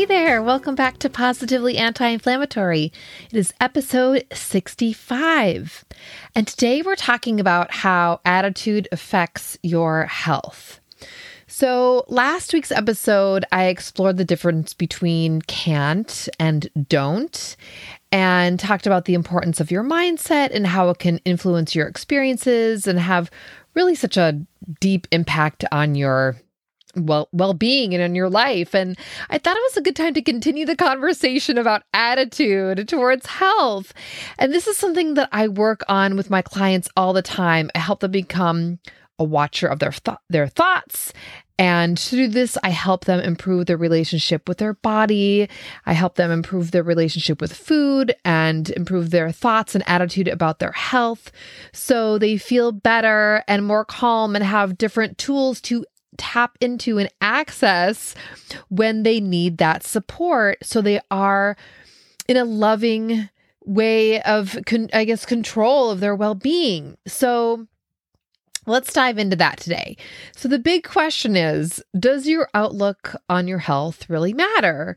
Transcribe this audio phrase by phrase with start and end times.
[0.00, 2.90] Hey there, welcome back to Positively Anti Inflammatory.
[3.30, 5.84] It is episode 65.
[6.34, 10.80] And today we're talking about how attitude affects your health.
[11.48, 17.54] So, last week's episode, I explored the difference between can't and don't
[18.10, 22.86] and talked about the importance of your mindset and how it can influence your experiences
[22.86, 23.30] and have
[23.74, 24.40] really such a
[24.80, 26.36] deep impact on your
[26.96, 28.74] well well-being and in your life.
[28.74, 28.98] And
[29.28, 33.92] i thought it was a good time to continue the conversation about attitude towards health.
[34.38, 37.70] And this is something that i work on with my clients all the time.
[37.74, 38.78] I help them become
[39.18, 41.12] a watcher of their th- their thoughts.
[41.58, 45.48] And through this i help them improve their relationship with their body.
[45.84, 50.58] I help them improve their relationship with food and improve their thoughts and attitude about
[50.58, 51.30] their health
[51.72, 55.84] so they feel better and more calm and have different tools to
[56.16, 58.14] tap into and access
[58.68, 60.58] when they need that support.
[60.62, 61.56] So they are
[62.28, 63.28] in a loving
[63.64, 66.96] way of, con- I guess, control of their well being.
[67.06, 67.66] So
[68.66, 69.96] let's dive into that today.
[70.36, 74.96] So the big question is Does your outlook on your health really matter?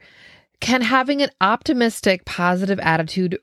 [0.59, 3.37] Can having an optimistic, positive attitude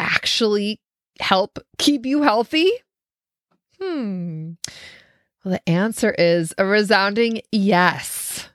[0.00, 0.80] actually
[1.20, 2.70] help keep you healthy?
[3.80, 4.52] Hmm.
[5.44, 8.48] Well, the answer is a resounding yes.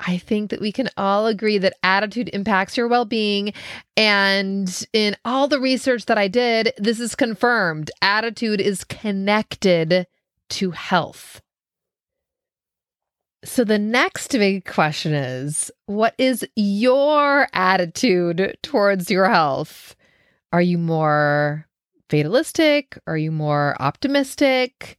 [0.00, 3.52] I think that we can all agree that attitude impacts your well being.
[3.96, 7.90] And in all the research that I did, this is confirmed.
[8.00, 10.06] Attitude is connected
[10.50, 11.42] to health.
[13.44, 19.94] So the next big question is what is your attitude towards your health?
[20.52, 21.66] Are you more
[22.08, 22.98] fatalistic?
[23.06, 24.98] Are you more optimistic?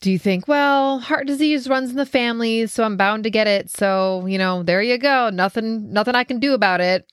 [0.00, 3.46] Do you think, well, heart disease runs in the family, so I'm bound to get
[3.46, 3.70] it.
[3.70, 5.30] So, you know, there you go.
[5.30, 7.10] Nothing nothing I can do about it.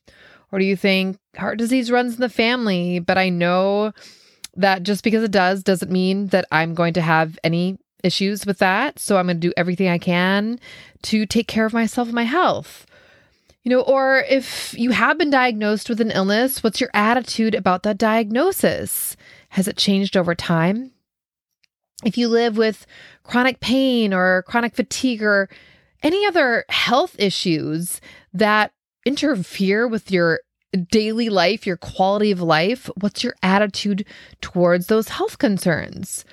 [0.51, 3.93] Or do you think heart disease runs in the family, but I know
[4.55, 8.59] that just because it does doesn't mean that I'm going to have any issues with
[8.59, 8.99] that.
[8.99, 10.59] So I'm going to do everything I can
[11.03, 12.85] to take care of myself and my health.
[13.63, 17.83] You know, or if you have been diagnosed with an illness, what's your attitude about
[17.83, 19.15] that diagnosis?
[19.49, 20.91] Has it changed over time?
[22.05, 22.85] If you live with
[23.23, 25.49] chronic pain or chronic fatigue or
[26.01, 28.01] any other health issues
[28.33, 28.71] that
[29.05, 30.41] interfere with your
[30.91, 34.05] daily life, your quality of life, what's your attitude
[34.41, 36.25] towards those health concerns?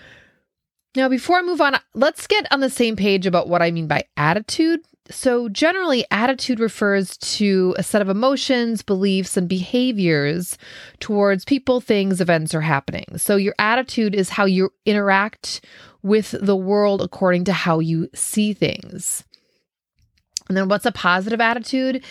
[0.97, 3.87] Now, before I move on, let's get on the same page about what I mean
[3.87, 10.57] by attitude so, generally, attitude refers to a set of emotions, beliefs, and behaviors
[11.01, 13.23] towards people, things, events, or happenings.
[13.23, 15.65] So, your attitude is how you interact
[16.03, 19.25] with the world according to how you see things.
[20.49, 22.05] And then, what's a positive attitude?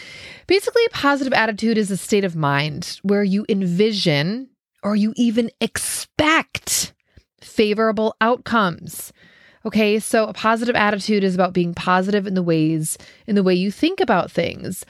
[0.47, 4.49] Basically, a positive attitude is a state of mind where you envision
[4.83, 6.93] or you even expect
[7.41, 9.13] favorable outcomes.
[9.65, 12.97] Okay, so a positive attitude is about being positive in the ways
[13.27, 14.85] in the way you think about things.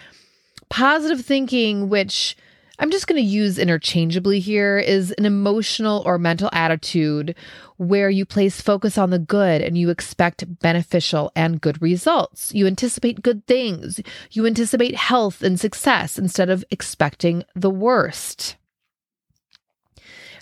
[0.70, 2.38] Positive thinking, which
[2.78, 7.36] I'm just going to use interchangeably here, is an emotional or mental attitude
[7.78, 12.54] where you place focus on the good and you expect beneficial and good results.
[12.54, 14.00] You anticipate good things.
[14.32, 18.56] You anticipate health and success instead of expecting the worst.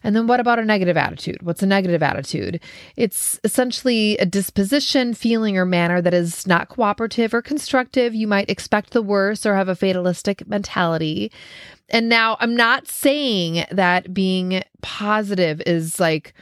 [0.08, 1.44] And then what about a negative attitude?
[1.44, 2.62] What's a negative attitude?
[2.96, 8.16] It's essentially a disposition, feeling, or manner that is not cooperative or constructive.
[8.16, 11.30] You might expect the worst or have a fatalistic mentality.
[11.90, 16.34] And now I'm not saying that being positive is like,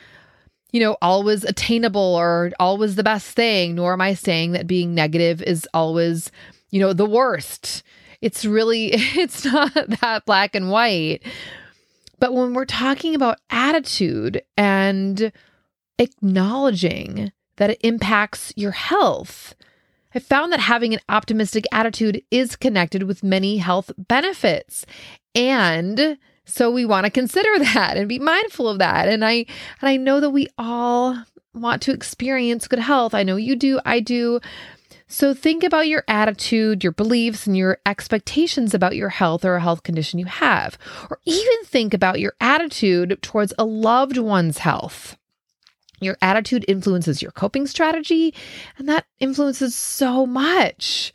[0.71, 4.93] you know, always attainable or always the best thing, nor am I saying that being
[4.93, 6.31] negative is always,
[6.69, 7.81] you know, the worst.
[8.21, 11.23] It's really, it's not that black and white.
[12.19, 15.31] But when we're talking about attitude and
[15.97, 19.55] acknowledging that it impacts your health,
[20.13, 24.85] I found that having an optimistic attitude is connected with many health benefits.
[25.35, 29.09] And so we want to consider that and be mindful of that.
[29.09, 29.45] And I
[29.81, 31.17] and I know that we all
[31.53, 33.13] want to experience good health.
[33.13, 34.39] I know you do, I do.
[35.07, 39.61] So think about your attitude, your beliefs, and your expectations about your health or a
[39.61, 40.77] health condition you have.
[41.09, 45.17] Or even think about your attitude towards a loved one's health.
[46.01, 48.33] Your attitude influences your coping strategy,
[48.77, 51.13] and that influences so much.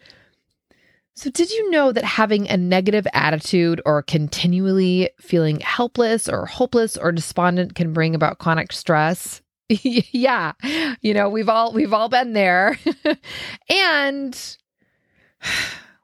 [1.14, 6.96] So, did you know that having a negative attitude or continually feeling helpless or hopeless
[6.96, 9.42] or despondent can bring about chronic stress?
[9.82, 10.52] yeah.
[11.00, 12.78] You know, we've all we've all been there.
[13.70, 14.56] and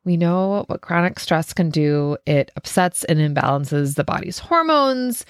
[0.05, 2.17] we know what chronic stress can do.
[2.27, 5.27] It upsets and imbalances the body's hormones.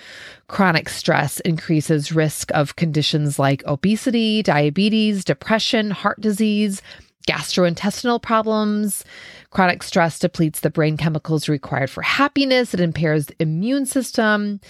[0.48, 6.82] Chronic stress increases risk of conditions like obesity, diabetes, depression, heart disease,
[7.26, 9.02] gastrointestinal problems.
[9.50, 14.60] Chronic stress depletes the brain chemicals required for happiness, it impairs the immune system.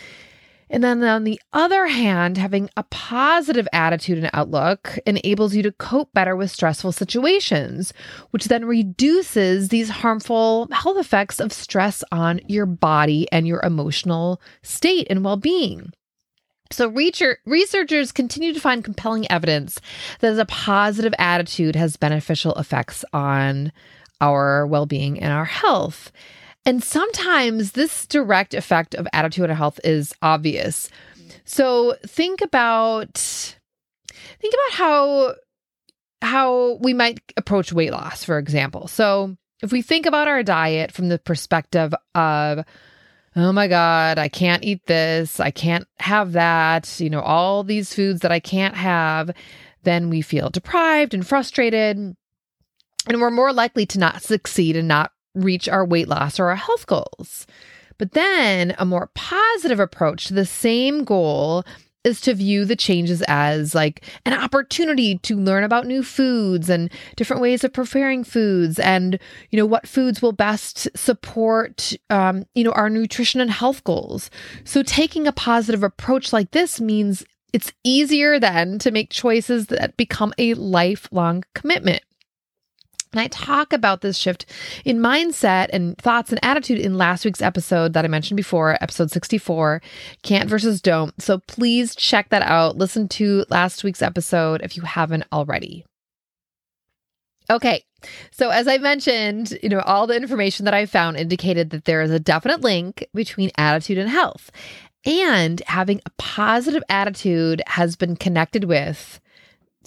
[0.68, 5.72] And then on the other hand, having a positive attitude and outlook enables you to
[5.72, 7.92] cope better with stressful situations,
[8.30, 14.40] which then reduces these harmful health effects of stress on your body and your emotional
[14.62, 15.92] state and well being.
[16.72, 19.80] So, researchers continue to find compelling evidence
[20.18, 23.70] that a positive attitude has beneficial effects on
[24.20, 26.10] our well being and our health.
[26.66, 30.90] And sometimes this direct effect of attitude and health is obvious.
[31.44, 33.14] So, think about
[34.40, 35.34] think about how
[36.22, 38.88] how we might approach weight loss, for example.
[38.88, 42.64] So, if we think about our diet from the perspective of
[43.36, 45.38] oh my God, I can't eat this.
[45.38, 46.98] I can't have that.
[46.98, 49.30] You know, all these foods that I can't have.
[49.84, 51.96] Then we feel deprived and frustrated.
[53.08, 56.56] And we're more likely to not succeed and not reach our weight loss or our
[56.56, 57.46] health goals.
[57.98, 61.64] But then a more positive approach to the same goal
[62.06, 66.90] is to view the changes as like an opportunity to learn about new foods and
[67.16, 69.18] different ways of preparing foods and
[69.50, 74.30] you know what foods will best support um, you know our nutrition and health goals
[74.62, 79.96] so taking a positive approach like this means it's easier then to make choices that
[79.96, 82.02] become a lifelong commitment
[83.12, 84.46] and I talk about this shift
[84.84, 89.10] in mindset and thoughts and attitude in last week's episode that I mentioned before, episode
[89.10, 89.80] 64,
[90.22, 91.20] Can't versus Don't.
[91.20, 92.76] So please check that out.
[92.76, 95.84] Listen to last week's episode if you haven't already.
[97.48, 97.84] Okay.
[98.32, 102.02] So as I mentioned, you know, all the information that I found indicated that there
[102.02, 104.50] is a definite link between attitude and health.
[105.04, 109.20] And having a positive attitude has been connected with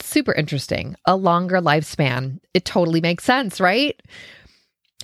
[0.06, 0.96] super interesting.
[1.06, 2.40] A longer lifespan.
[2.54, 4.00] It totally makes sense, right?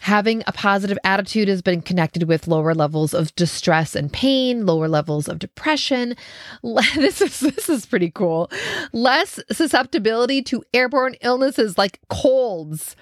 [0.02, 4.88] Having a positive attitude has been connected with lower levels of distress and pain, lower
[4.88, 6.16] levels of depression.
[6.96, 8.52] This is this is pretty cool.
[8.94, 12.96] Less susceptibility to airborne illnesses like colds,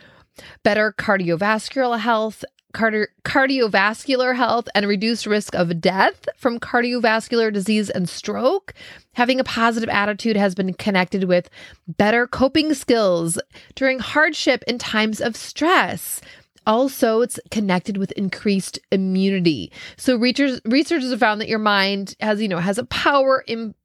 [0.63, 8.10] better cardiovascular health, cardi- cardiovascular health and reduced risk of death from cardiovascular disease and
[8.10, 8.74] stroke.
[9.14, 11.50] Having a positive attitude has been connected with
[11.88, 13.40] better coping skills
[13.75, 16.20] during hardship and times of stress.
[16.66, 19.72] Also, it's connected with increased immunity.
[19.98, 23.75] So researchers, researchers have found that your mind has, you know, has a power in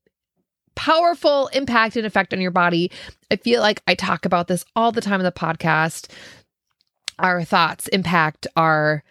[0.79, 2.88] powerful impact and effect on your body.
[3.32, 6.06] I feel like I talk about this all the time in the podcast
[7.19, 9.02] our thoughts impact our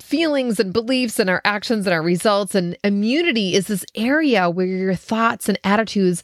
[0.00, 2.54] feelings and beliefs and our actions and our results.
[2.54, 6.22] And immunity is this area where your thoughts and attitudes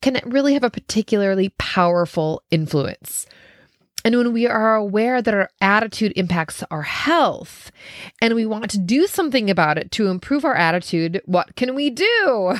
[0.00, 3.26] can really have a particularly powerful influence.
[4.02, 7.70] And when we are aware that our attitude impacts our health
[8.22, 11.90] and we want to do something about it to improve our attitude, what can we
[11.90, 12.54] do?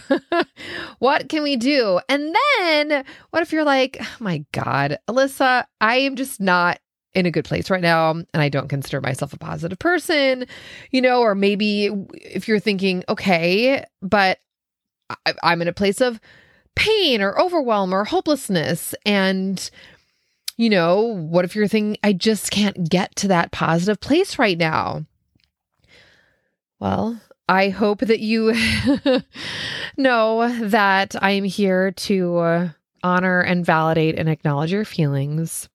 [0.99, 1.99] what can we do?
[2.09, 6.79] And then what if you're like, oh my God, Alyssa, I am just not
[7.15, 10.47] in a good place right now and I don't consider myself a positive person,
[10.91, 14.39] you know, or maybe if you're thinking, okay, but
[15.27, 16.21] I, I'm in a place of
[16.77, 19.71] pain or overwhelm or hopelessness and
[20.57, 24.59] you know, what if you're thinking, I just can't get to that positive place right
[24.59, 25.07] now?
[26.79, 28.55] Well, I hope that you
[29.97, 35.70] know that I am here to honor and validate and acknowledge your feelings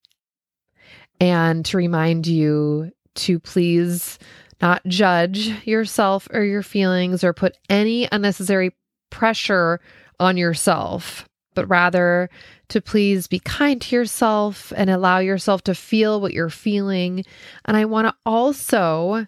[1.20, 4.20] and to remind you to please
[4.62, 8.72] not judge yourself or your feelings or put any unnecessary
[9.10, 9.80] pressure
[10.20, 12.30] on yourself, but rather
[12.70, 17.24] to please be kind to yourself and allow yourself to feel what you're feeling.
[17.66, 19.26] And I want to also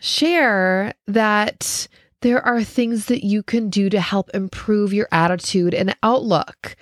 [0.00, 1.88] share that
[2.22, 6.76] there are things that you can do to help improve your attitude and outlook.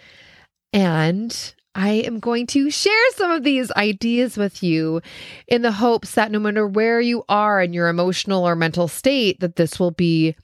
[0.72, 5.00] And I am going to share some of these ideas with you
[5.46, 9.38] in the hopes that no matter where you are in your emotional or mental state,
[9.38, 10.34] that this will be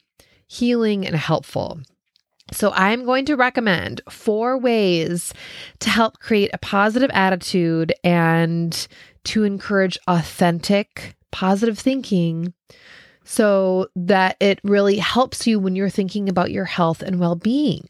[0.46, 1.80] healing and helpful.
[2.52, 5.34] So, I'm going to recommend four ways
[5.80, 8.86] to help create a positive attitude and
[9.24, 12.54] to encourage authentic, positive thinking
[13.24, 17.88] so that it really helps you when you're thinking about your health and well being.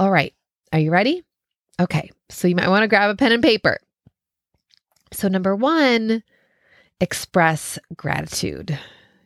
[0.00, 0.34] All right,
[0.72, 1.22] are you ready?
[1.80, 3.78] Okay, so you might want to grab a pen and paper.
[5.12, 6.22] So, number one,
[7.00, 8.78] express gratitude.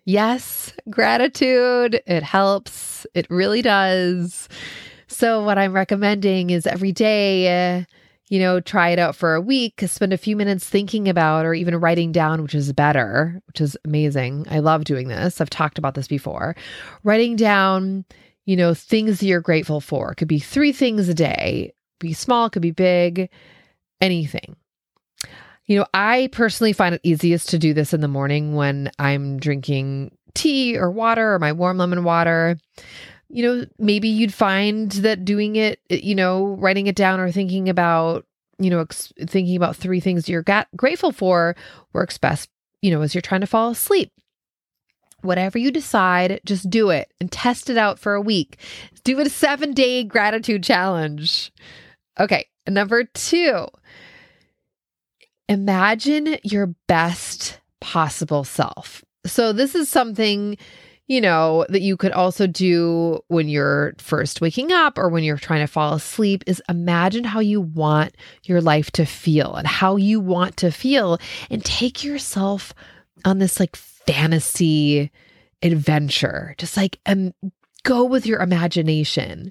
[0.04, 2.00] Yes, gratitude.
[2.06, 3.06] It helps.
[3.14, 4.48] It really does.
[5.06, 7.86] So, what I'm recommending is every day,
[8.28, 11.54] you know, try it out for a week, spend a few minutes thinking about or
[11.54, 14.46] even writing down, which is better, which is amazing.
[14.50, 15.40] I love doing this.
[15.40, 16.54] I've talked about this before.
[17.04, 18.04] Writing down,
[18.44, 20.12] you know, things you're grateful for.
[20.12, 23.30] It could be three things a day, be small, could be big,
[24.00, 24.56] anything.
[25.68, 29.38] You know, I personally find it easiest to do this in the morning when I'm
[29.38, 32.58] drinking tea or water or my warm lemon water.
[33.28, 37.68] You know, maybe you'd find that doing it, you know, writing it down or thinking
[37.68, 38.24] about,
[38.58, 41.54] you know, ex- thinking about three things you're grateful for
[41.92, 42.48] works best,
[42.80, 44.10] you know, as you're trying to fall asleep.
[45.20, 48.56] Whatever you decide, just do it and test it out for a week.
[49.04, 51.52] Do a seven day gratitude challenge.
[52.20, 53.66] Okay, number two,
[55.48, 59.04] imagine your best possible self.
[59.24, 60.56] So, this is something,
[61.06, 65.36] you know, that you could also do when you're first waking up or when you're
[65.36, 69.96] trying to fall asleep is imagine how you want your life to feel and how
[69.96, 71.18] you want to feel
[71.50, 72.74] and take yourself
[73.24, 75.10] on this like fantasy
[75.62, 76.54] adventure.
[76.58, 77.32] Just like um,
[77.88, 79.50] go with your imagination.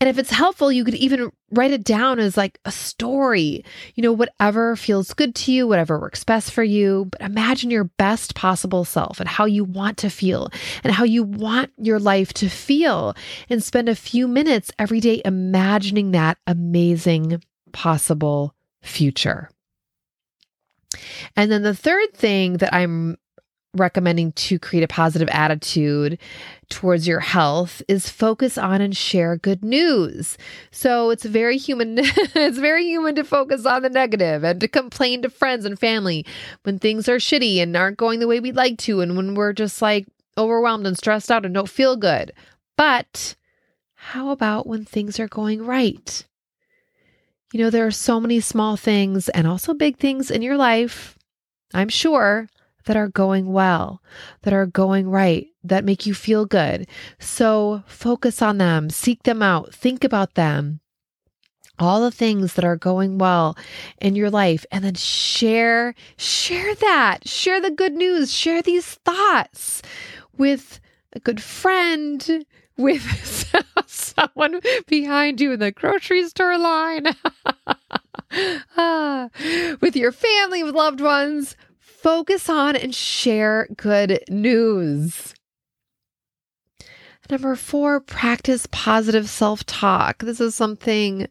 [0.00, 4.02] And if it's helpful, you could even write it down as like a story, you
[4.02, 7.06] know, whatever feels good to you, whatever works best for you.
[7.12, 10.50] But imagine your best possible self and how you want to feel
[10.82, 13.14] and how you want your life to feel.
[13.48, 19.48] And spend a few minutes every day imagining that amazing possible future.
[21.36, 23.16] And then the third thing that I'm
[23.74, 26.18] recommending to create a positive attitude
[26.68, 30.36] towards your health is focus on and share good news.
[30.70, 35.22] So it's very human it's very human to focus on the negative and to complain
[35.22, 36.26] to friends and family
[36.64, 39.52] when things are shitty and aren't going the way we'd like to and when we're
[39.52, 42.32] just like overwhelmed and stressed out and don't feel good.
[42.76, 43.36] But
[43.94, 46.26] how about when things are going right?
[47.52, 51.18] You know, there are so many small things and also big things in your life,
[51.74, 52.48] I'm sure,
[52.90, 54.02] that are going well,
[54.42, 56.88] that are going right, that make you feel good.
[57.20, 60.80] So focus on them, seek them out, think about them,
[61.78, 63.56] all the things that are going well
[64.00, 69.82] in your life, and then share, share that, share the good news, share these thoughts
[70.36, 70.80] with
[71.12, 72.44] a good friend,
[72.76, 73.04] with
[73.86, 77.06] someone behind you in the grocery store line,
[78.76, 79.28] ah,
[79.80, 81.54] with your family, with loved ones
[82.02, 85.34] focus on and share good news.
[87.30, 90.18] Number four, practice positive self talk.
[90.18, 91.28] This is something,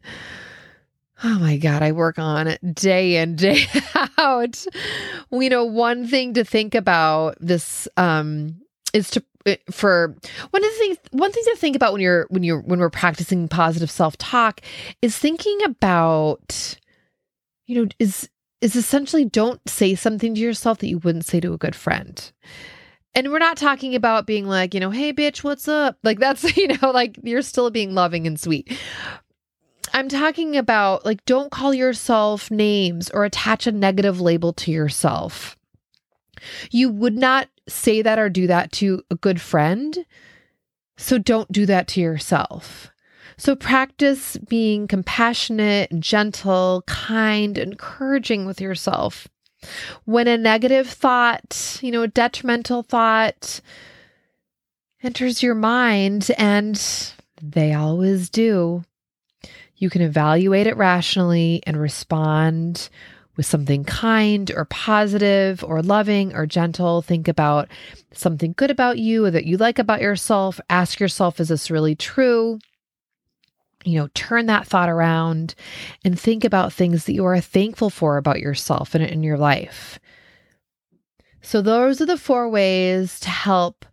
[1.23, 3.65] oh my God, I work on day in, day
[4.17, 4.65] out.
[5.29, 8.61] We know one thing to think about this um,
[8.93, 10.15] is to eh, for
[10.51, 12.89] one of the things one thing to think about when you're when you're when we're
[12.89, 14.61] practicing positive self-talk
[15.01, 16.77] is thinking about
[17.65, 18.29] you know is
[18.61, 22.31] is essentially don't say something to yourself that you wouldn't say to a good friend.
[23.15, 25.97] And we're not talking about being like, you know, hey, bitch, what's up?
[26.03, 28.71] Like, that's, you know, like you're still being loving and sweet.
[29.93, 35.57] I'm talking about like, don't call yourself names or attach a negative label to yourself.
[36.71, 40.05] You would not say that or do that to a good friend.
[40.97, 42.91] So don't do that to yourself.
[43.39, 49.29] So practice being compassionate, gentle, kind, encouraging with yourself.
[50.03, 53.61] When a negative thought, you know, a detrimental thought
[55.01, 56.79] enters your mind, and
[57.41, 58.83] they always do,
[59.77, 62.89] you can evaluate it rationally and respond
[63.37, 67.01] with something kind or positive or loving or gentle.
[67.01, 67.69] Think about
[68.11, 70.59] something good about you or that you like about yourself.
[70.69, 72.59] Ask yourself, is this really true?
[73.83, 75.55] You know, turn that thought around
[76.03, 79.99] and think about things that you are thankful for about yourself and in your life.
[81.41, 83.85] So, those are the four ways to help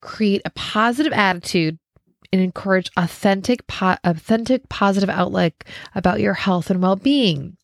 [0.00, 1.78] create a positive attitude
[2.32, 7.56] and encourage authentic, po- authentic, positive outlook about your health and well being.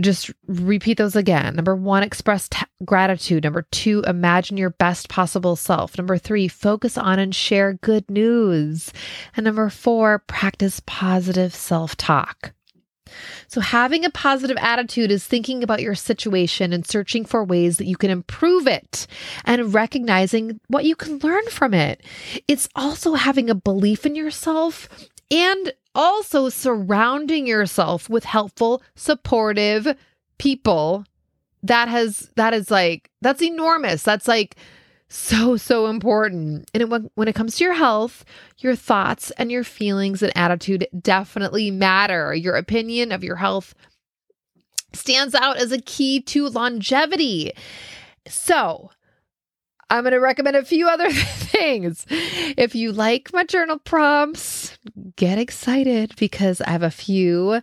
[0.00, 1.54] Just repeat those again.
[1.54, 3.44] Number one, express t- gratitude.
[3.44, 5.98] Number two, imagine your best possible self.
[5.98, 8.92] Number three, focus on and share good news.
[9.36, 12.52] And number four, practice positive self talk.
[13.48, 17.86] So, having a positive attitude is thinking about your situation and searching for ways that
[17.86, 19.06] you can improve it
[19.44, 22.02] and recognizing what you can learn from it.
[22.48, 24.88] It's also having a belief in yourself
[25.32, 29.96] and also surrounding yourself with helpful, supportive
[30.38, 31.04] people.
[31.64, 34.02] That has, that is like, that's enormous.
[34.02, 34.56] That's like,
[35.08, 38.24] so so important and when, when it comes to your health
[38.60, 43.74] your thoughts and your feelings and attitude definitely matter your opinion of your health
[44.94, 47.52] stands out as a key to longevity
[48.26, 48.90] so
[49.92, 54.76] i'm going to recommend a few other things if you like my journal prompts
[55.16, 57.60] get excited because i have a few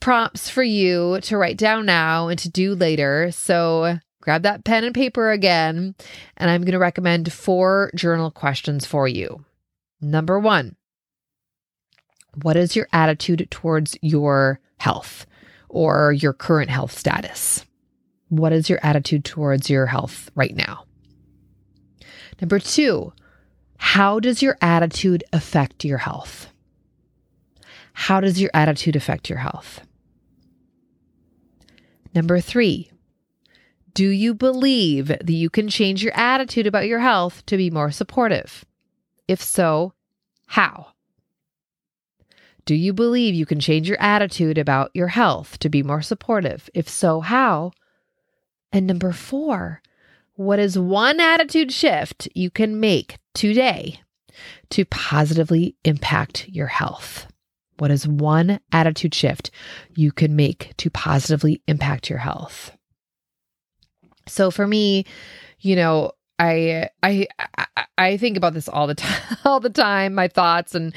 [0.00, 4.84] prompts for you to write down now and to do later so grab that pen
[4.84, 5.94] and paper again,
[6.38, 9.44] and I'm going to recommend four journal questions for you.
[10.00, 10.76] Number one,
[12.42, 15.26] what is your attitude towards your health
[15.68, 17.66] or your current health status?
[18.30, 20.86] What is your attitude towards your health right now?
[22.42, 23.12] Number two,
[23.78, 26.48] how does your attitude affect your health?
[27.92, 29.82] How does your attitude affect your health?
[32.16, 32.90] Number three,
[33.94, 37.92] do you believe that you can change your attitude about your health to be more
[37.92, 38.64] supportive?
[39.28, 39.92] If so,
[40.46, 40.88] how?
[42.64, 46.68] Do you believe you can change your attitude about your health to be more supportive?
[46.74, 47.70] If so, how?
[48.72, 49.80] And number four,
[50.44, 54.00] what is one attitude shift you can make today
[54.70, 57.26] to positively impact your health?
[57.78, 59.50] What is one attitude shift
[59.94, 62.76] you can make to positively impact your health?
[64.28, 65.04] So for me,
[65.60, 67.26] you know, I, I
[67.98, 70.94] I think about this all the time all the time my thoughts and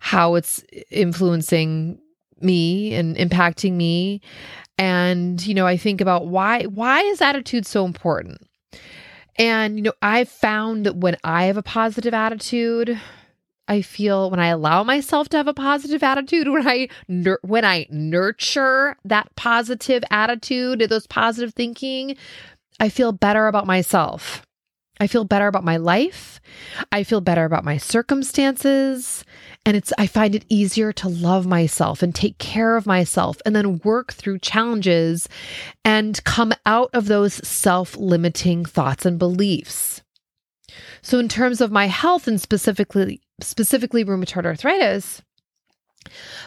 [0.00, 1.98] how it's influencing
[2.40, 4.20] me and impacting me
[4.78, 8.38] and you know I think about why why is attitude so important
[9.36, 13.00] and you know I've found that when I have a positive attitude
[13.68, 17.64] I feel when I allow myself to have a positive attitude when I nur- when
[17.64, 22.16] I nurture that positive attitude those positive thinking
[22.80, 24.42] I feel better about myself.
[25.00, 26.40] I feel better about my life.
[26.90, 29.24] I feel better about my circumstances.
[29.64, 33.54] And it's, I find it easier to love myself and take care of myself and
[33.54, 35.28] then work through challenges
[35.84, 40.02] and come out of those self limiting thoughts and beliefs.
[41.02, 45.22] So, in terms of my health and specifically, specifically rheumatoid arthritis,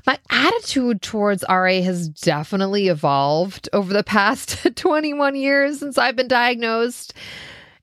[0.05, 6.27] my attitude towards RA has definitely evolved over the past 21 years since I've been
[6.27, 7.13] diagnosed.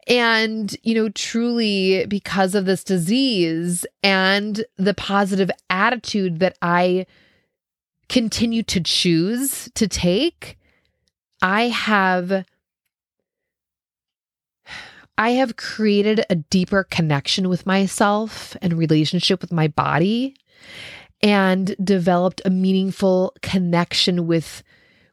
[0.08, 7.06] And, you know, truly because of this disease and the positive attitude that I
[8.08, 10.58] continue to choose to take,
[11.40, 12.44] I have.
[15.18, 20.34] I have created a deeper connection with myself and relationship with my body
[21.22, 24.62] and developed a meaningful connection with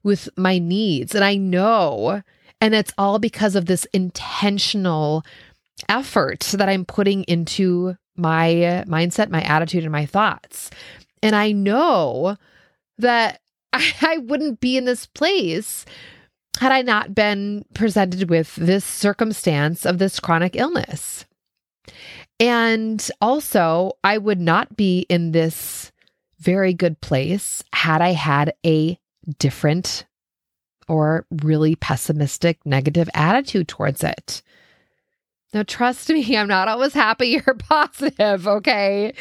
[0.04, 2.24] with my needs and i know
[2.62, 5.24] and it's all because of this intentional
[5.88, 10.70] effort that i'm putting into my mindset my attitude and my thoughts.
[11.24, 12.38] And i know
[12.98, 13.42] that
[13.74, 15.86] I, I wouldn't be in this place
[16.60, 21.26] had i not been presented with this circumstance of this chronic illness.
[22.40, 25.92] And also i would not be in this
[26.40, 28.98] very good place had I had a
[29.38, 30.06] different
[30.90, 34.42] or really pessimistic, negative attitude towards it.
[35.54, 39.14] Now, trust me, I'm not always happy or positive, okay?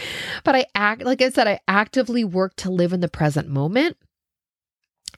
[0.43, 3.97] But I act, like I said, I actively work to live in the present moment.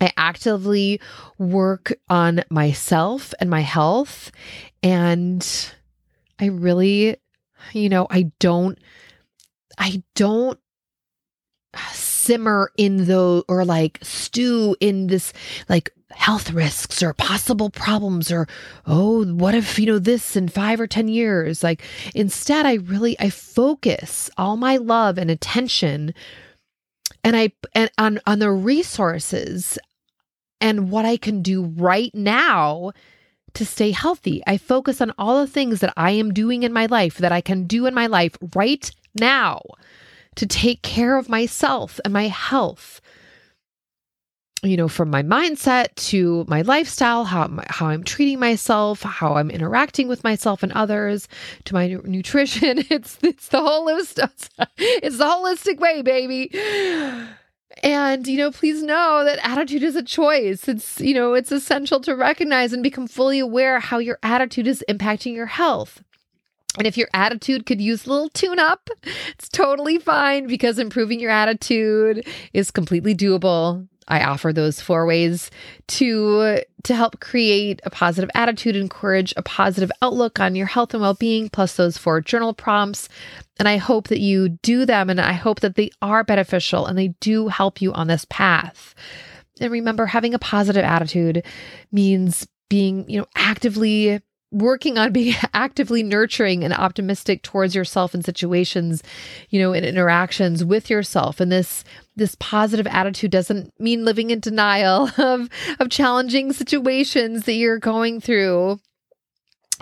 [0.00, 1.00] I actively
[1.38, 4.32] work on myself and my health.
[4.82, 5.46] And
[6.38, 7.16] I really,
[7.72, 8.78] you know, I don't,
[9.78, 10.58] I don't
[12.20, 15.32] simmer in those or like stew in this
[15.68, 18.46] like health risks or possible problems or
[18.86, 21.82] oh what if you know this in 5 or 10 years like
[22.14, 26.12] instead I really I focus all my love and attention
[27.22, 29.78] and I and on on the resources
[30.60, 32.92] and what I can do right now
[33.54, 34.42] to stay healthy.
[34.46, 37.40] I focus on all the things that I am doing in my life that I
[37.40, 39.60] can do in my life right now
[40.36, 43.00] to take care of myself and my health
[44.62, 49.50] you know from my mindset to my lifestyle how how I'm treating myself how I'm
[49.50, 51.28] interacting with myself and others
[51.64, 52.84] to my nutrition.
[52.90, 54.18] It's it's the list
[54.78, 56.50] it's the holistic way baby.
[57.82, 60.68] And you know please know that attitude is a choice.
[60.68, 64.84] It's you know it's essential to recognize and become fully aware how your attitude is
[64.88, 66.02] impacting your health
[66.78, 68.90] and if your attitude could use a little tune up,
[69.28, 73.86] it's totally fine because improving your attitude is completely doable.
[74.06, 75.50] I offer those four ways
[75.88, 81.00] to to help create a positive attitude, encourage a positive outlook on your health and
[81.00, 83.08] well-being plus those four journal prompts.
[83.58, 86.98] And I hope that you do them and I hope that they are beneficial and
[86.98, 88.94] they do help you on this path.
[89.60, 91.44] And remember having a positive attitude
[91.92, 98.22] means being, you know, actively working on being actively nurturing and optimistic towards yourself in
[98.22, 99.02] situations
[99.50, 101.84] you know in interactions with yourself and this
[102.16, 108.20] this positive attitude doesn't mean living in denial of of challenging situations that you're going
[108.20, 108.78] through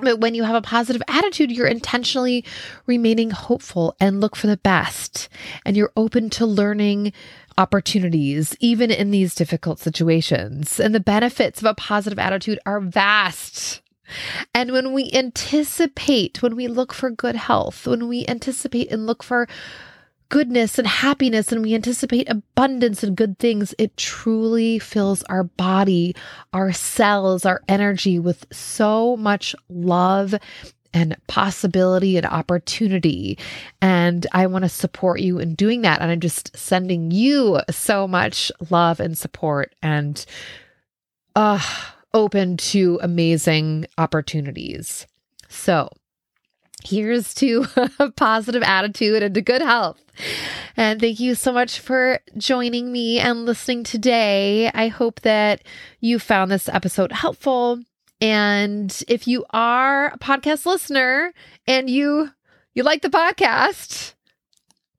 [0.00, 2.44] but when you have a positive attitude, you're intentionally
[2.86, 5.28] remaining hopeful and look for the best.
[5.66, 7.12] And you're open to learning
[7.56, 10.78] opportunities, even in these difficult situations.
[10.78, 13.82] And the benefits of a positive attitude are vast.
[14.54, 19.22] And when we anticipate, when we look for good health, when we anticipate and look
[19.22, 19.48] for
[20.28, 26.14] goodness and happiness, and we anticipate abundance and good things, it truly fills our body,
[26.52, 30.34] our cells, our energy with so much love
[30.94, 33.38] and possibility and opportunity.
[33.80, 36.00] And I want to support you in doing that.
[36.00, 39.74] And I'm just sending you so much love and support.
[39.82, 40.24] And,
[41.36, 41.60] uh,
[42.18, 45.06] open to amazing opportunities.
[45.48, 45.88] So,
[46.84, 47.66] here's to
[47.98, 50.00] a positive attitude and to good health.
[50.76, 54.70] And thank you so much for joining me and listening today.
[54.74, 55.62] I hope that
[56.00, 57.80] you found this episode helpful.
[58.20, 61.32] And if you are a podcast listener
[61.66, 62.30] and you
[62.74, 64.14] you like the podcast,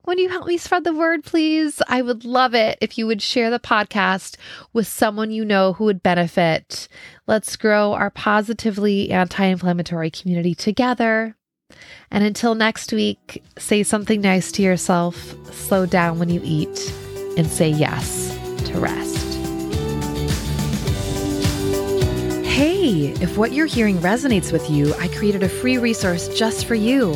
[0.10, 1.84] would you help me spread the word, please?
[1.88, 4.38] I would love it if you would share the podcast
[4.74, 6.88] with someone you know who would benefit.
[7.28, 11.36] Let's grow our positively anti inflammatory community together.
[12.10, 16.92] And until next week, say something nice to yourself, slow down when you eat,
[17.38, 19.16] and say yes to rest.
[22.48, 26.74] Hey, if what you're hearing resonates with you, I created a free resource just for
[26.74, 27.16] you.